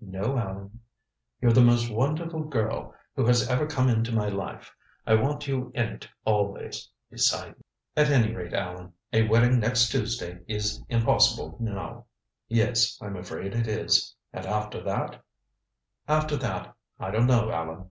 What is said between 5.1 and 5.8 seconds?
want you